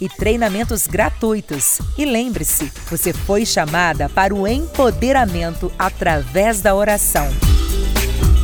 [0.00, 1.78] e treinamentos gratuitos.
[1.96, 7.26] E lembre-se, você foi chamada para o empoderamento através da oração.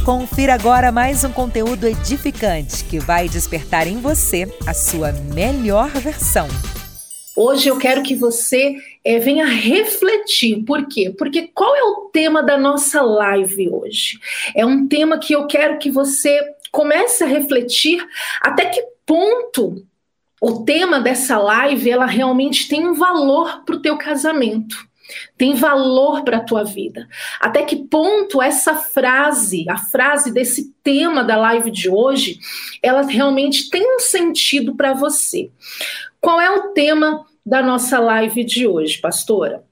[0.05, 6.47] Confira agora mais um conteúdo edificante que vai despertar em você a sua melhor versão.
[7.37, 10.63] Hoje eu quero que você é, venha refletir.
[10.65, 11.13] Por quê?
[11.17, 14.19] Porque qual é o tema da nossa live hoje?
[14.55, 16.39] É um tema que eu quero que você
[16.71, 18.07] comece a refletir
[18.41, 19.85] até que ponto
[20.41, 24.77] o tema dessa live ela realmente tem um valor para o teu casamento.
[25.37, 27.07] Tem valor para a tua vida.
[27.39, 32.39] Até que ponto essa frase, a frase desse tema da live de hoje,
[32.83, 35.51] ela realmente tem um sentido para você?
[36.21, 39.63] Qual é o tema da nossa live de hoje, pastora?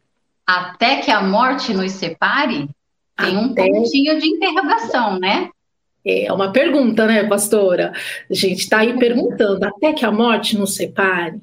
[0.47, 2.69] Até que a morte nos separe?
[3.17, 3.39] Tem Até...
[3.39, 5.49] um pontinho de interrogação, né?
[6.05, 7.93] É uma pergunta, né, pastora?
[8.29, 11.41] A gente está aí perguntando, até que a morte nos separe?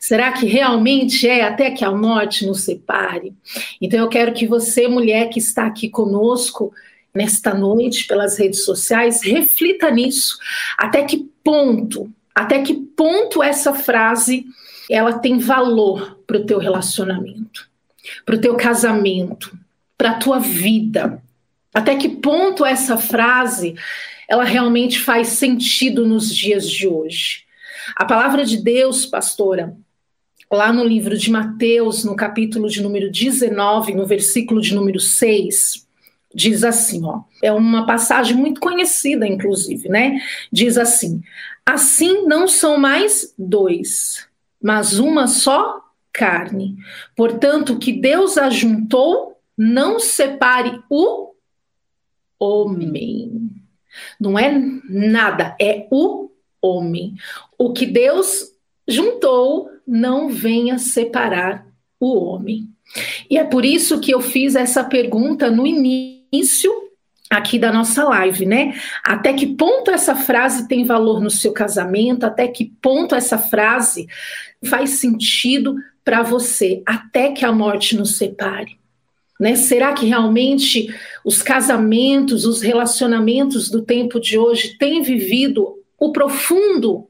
[0.00, 3.34] Será que realmente é até que a morte nos separe?
[3.80, 6.72] Então eu quero que você, mulher que está aqui conosco
[7.14, 10.38] nesta noite pelas redes sociais, reflita nisso.
[10.76, 14.46] Até que ponto, até que ponto essa frase
[14.90, 17.68] ela tem valor para o teu relacionamento,
[18.24, 19.56] para o teu casamento,
[19.96, 21.22] para a tua vida?
[21.72, 23.74] Até que ponto essa frase
[24.28, 27.44] ela realmente faz sentido nos dias de hoje?
[27.96, 29.74] A palavra de Deus, pastora,
[30.50, 35.86] lá no livro de Mateus, no capítulo de número 19, no versículo de número 6,
[36.34, 37.22] diz assim, ó.
[37.42, 40.20] É uma passagem muito conhecida, inclusive, né?
[40.52, 41.22] Diz assim:
[41.64, 44.26] Assim não são mais dois,
[44.62, 46.76] mas uma só carne.
[47.14, 51.27] Portanto, o que Deus ajuntou, não separe o
[52.38, 53.50] homem.
[54.20, 54.52] Não é
[54.88, 57.14] nada, é o homem.
[57.56, 58.52] O que Deus
[58.86, 61.66] juntou não venha separar
[62.00, 62.68] o homem.
[63.28, 66.72] E é por isso que eu fiz essa pergunta no início
[67.28, 68.74] aqui da nossa live, né?
[69.04, 72.24] Até que ponto essa frase tem valor no seu casamento?
[72.24, 74.06] Até que ponto essa frase
[74.64, 76.82] faz sentido para você?
[76.86, 78.78] Até que a morte nos separe.
[79.38, 79.54] Né?
[79.54, 80.92] Será que realmente
[81.24, 87.06] os casamentos, os relacionamentos do tempo de hoje têm vivido o profundo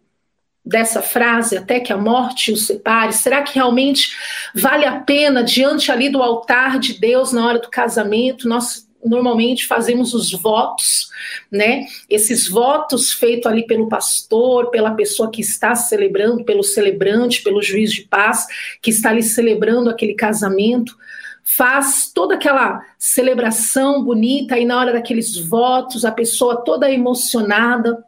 [0.65, 3.13] dessa frase, até que a morte os separe?
[3.15, 4.15] Será que realmente
[4.55, 9.67] vale a pena, diante ali do altar de Deus, na hora do casamento, nós normalmente
[9.67, 11.09] fazemos os votos,
[11.51, 11.87] né?
[12.11, 17.93] Esses votos feitos ali pelo pastor, pela pessoa que está celebrando, pelo celebrante, pelo juiz
[17.93, 18.47] de paz,
[18.83, 20.97] que está ali celebrando aquele casamento
[21.57, 28.05] faz toda aquela celebração bonita e na hora daqueles votos a pessoa toda emocionada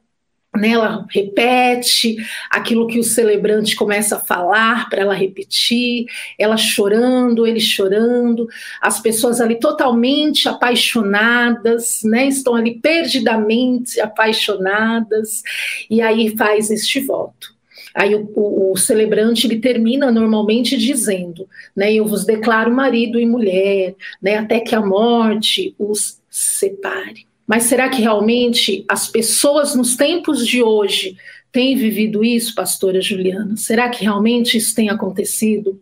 [0.55, 2.17] né, ela repete
[2.51, 6.07] aquilo que o celebrante começa a falar para ela repetir,
[6.37, 8.49] ela chorando, ele chorando,
[8.83, 15.43] as pessoas ali totalmente apaixonadas, né, estão ali perdidamente apaixonadas,
[15.89, 17.60] e aí faz este voto.
[17.95, 23.27] Aí o, o, o, celebrante ele termina normalmente dizendo, né, eu vos declaro marido e
[23.27, 27.27] mulher, né, até que a morte os separe.
[27.47, 31.17] Mas será que realmente as pessoas nos tempos de hoje
[31.51, 33.57] têm vivido isso, pastora Juliana?
[33.57, 35.81] Será que realmente isso tem acontecido?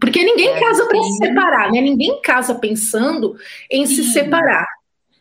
[0.00, 1.80] Porque ninguém é, casa para se separar, né?
[1.80, 3.36] Ninguém casa pensando
[3.70, 3.96] em sim.
[3.96, 4.66] se separar.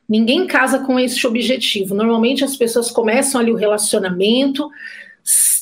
[0.08, 1.94] Ninguém casa com esse objetivo.
[1.94, 4.70] Normalmente as pessoas começam ali o relacionamento,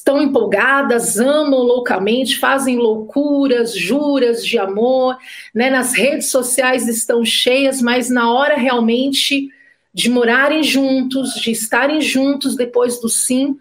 [0.06, 5.18] estão empolgadas, amam loucamente, fazem loucuras, juras de amor,
[5.54, 5.72] né?
[5.72, 9.50] Nas redes sociais estão cheias, mas na hora realmente
[9.92, 13.58] de morarem juntos, de estarem juntos depois do sim,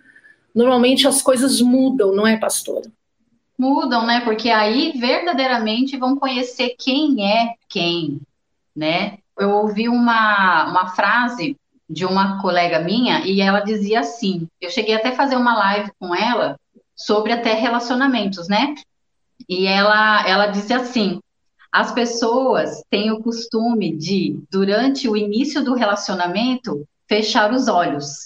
[0.54, 2.92] normalmente as coisas mudam, não é, pastora?
[3.58, 4.20] Mudam, né?
[4.20, 8.20] Porque aí verdadeiramente vão conhecer quem é quem,
[8.76, 9.16] né?
[9.38, 11.56] Eu ouvi uma, uma frase
[11.88, 15.92] de uma colega minha e ela dizia assim: eu cheguei até a fazer uma live
[15.98, 16.58] com ela
[16.96, 18.74] sobre até relacionamentos, né?
[19.48, 21.20] E ela ela disse assim:
[21.70, 28.24] as pessoas têm o costume de durante o início do relacionamento fechar os olhos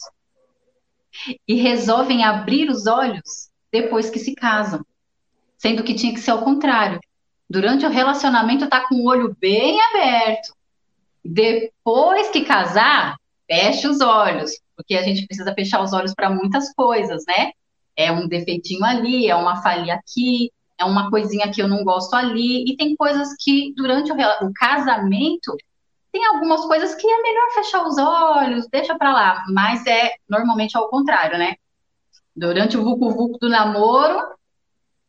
[1.46, 4.84] e resolvem abrir os olhos depois que se casam,
[5.56, 7.00] sendo que tinha que ser ao contrário.
[7.50, 10.54] Durante o relacionamento tá com o olho bem aberto.
[11.24, 13.18] Depois que casar,
[13.48, 17.52] feche os olhos, porque a gente precisa fechar os olhos para muitas coisas, né?
[17.96, 22.14] É um defeitinho ali, é uma falha aqui, é uma coisinha que eu não gosto
[22.14, 25.56] ali, e tem coisas que durante o, o casamento
[26.12, 30.76] tem algumas coisas que é melhor fechar os olhos, deixa para lá, mas é normalmente
[30.76, 31.56] ao contrário, né?
[32.36, 34.37] Durante o vucu-vucu do namoro,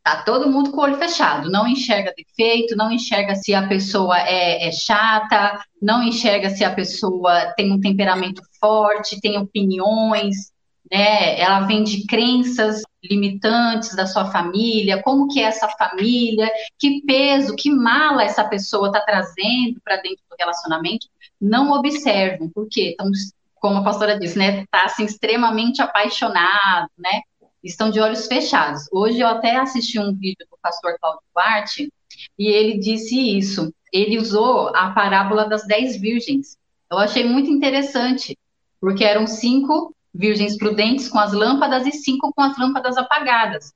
[0.02, 4.18] Tá todo mundo com o olho fechado, não enxerga defeito, não enxerga se a pessoa
[4.18, 10.36] é, é, chata, não enxerga se a pessoa tem um temperamento forte, tem opiniões,
[10.90, 11.38] né?
[11.38, 17.54] Ela vem de crenças limitantes da sua família, como que é essa família, que peso,
[17.54, 21.06] que mala essa pessoa está trazendo para dentro do relacionamento.
[21.40, 23.10] Não observam, porque estão,
[23.56, 24.64] como a pastora disse, né?
[24.70, 27.20] Tá assim, extremamente apaixonado, né?
[27.62, 28.84] Estão de olhos fechados.
[28.92, 31.92] Hoje eu até assisti um vídeo do pastor Claudio Duarte
[32.38, 33.72] e ele disse isso.
[33.92, 36.56] Ele usou a parábola das dez virgens.
[36.90, 38.36] Eu achei muito interessante,
[38.80, 43.72] porque eram cinco virgens prudentes com as lâmpadas e cinco com as lâmpadas apagadas.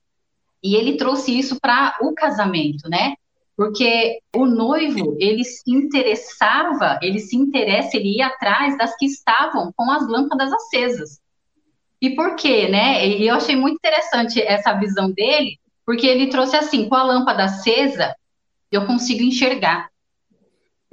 [0.63, 3.15] E ele trouxe isso para o casamento, né?
[3.57, 9.73] Porque o noivo, ele se interessava, ele se interessa, ele ia atrás das que estavam
[9.77, 11.21] com as lâmpadas acesas.
[12.05, 13.09] E por quê, né?
[13.09, 17.45] E eu achei muito interessante essa visão dele, porque ele trouxe assim, com a lâmpada
[17.45, 18.15] acesa,
[18.71, 19.89] eu consigo enxergar.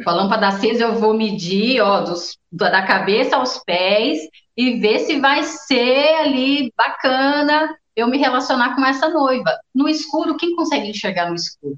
[0.02, 4.22] Com a lâmpada acesa eu vou medir, ó, dos, da cabeça aos pés
[4.56, 9.52] e ver se vai ser ali bacana eu me relacionar com essa noiva.
[9.76, 11.78] No escuro, quem consegue enxergar no escuro?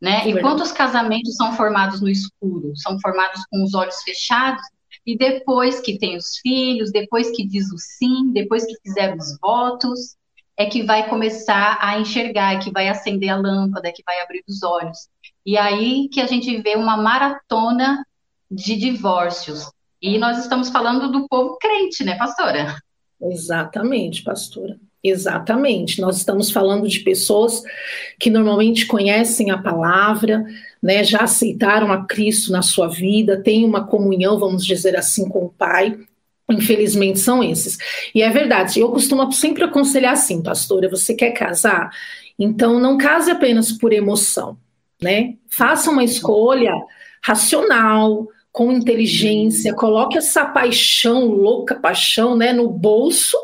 [0.00, 0.28] Né?
[0.28, 2.72] E quantos casamentos são formados no escuro?
[2.74, 4.62] São formados com os olhos fechados
[5.08, 9.38] e depois que tem os filhos, depois que diz o sim, depois que fizer os
[9.40, 10.18] votos,
[10.54, 14.20] é que vai começar a enxergar, é que vai acender a lâmpada, é que vai
[14.20, 15.08] abrir os olhos.
[15.46, 18.04] E aí que a gente vê uma maratona
[18.50, 19.72] de divórcios.
[20.02, 22.76] E nós estamos falando do povo crente, né, pastora?
[23.18, 24.78] Exatamente, pastora.
[25.02, 26.00] Exatamente.
[26.00, 27.62] Nós estamos falando de pessoas
[28.18, 30.44] que normalmente conhecem a palavra,
[30.82, 35.46] né, já aceitaram a Cristo na sua vida, têm uma comunhão, vamos dizer assim, com
[35.46, 35.98] o Pai.
[36.50, 37.76] Infelizmente são esses.
[38.14, 41.90] E é verdade, eu costumo sempre aconselhar assim, pastora, você quer casar?
[42.38, 44.56] Então não case apenas por emoção,
[45.00, 45.34] né?
[45.48, 46.72] Faça uma escolha
[47.22, 53.36] racional, com inteligência, coloque essa paixão, louca paixão, né, no bolso,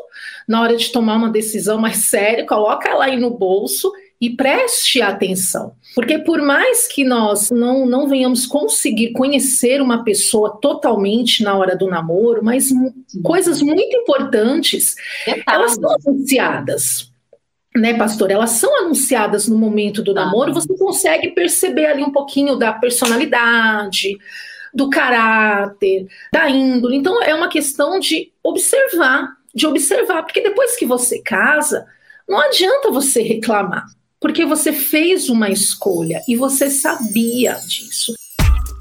[0.47, 5.01] na hora de tomar uma decisão mais séria, coloca ela aí no bolso e preste
[5.01, 5.73] atenção.
[5.93, 11.75] Porque por mais que nós não, não venhamos conseguir conhecer uma pessoa totalmente na hora
[11.75, 12.69] do namoro, mas
[13.23, 14.95] coisas muito importantes,
[15.47, 17.11] elas são anunciadas.
[17.75, 18.31] Né, pastor?
[18.31, 24.17] Elas são anunciadas no momento do namoro, você consegue perceber ali um pouquinho da personalidade,
[24.73, 26.95] do caráter, da índole.
[26.95, 31.85] Então é uma questão de observar, de observar, porque depois que você casa,
[32.27, 33.85] não adianta você reclamar
[34.25, 38.15] porque você fez uma escolha e você sabia disso.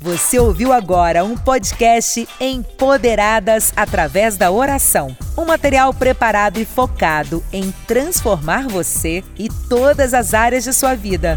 [0.01, 5.15] Você ouviu agora um podcast Empoderadas através da oração.
[5.37, 11.37] Um material preparado e focado em transformar você e todas as áreas de sua vida.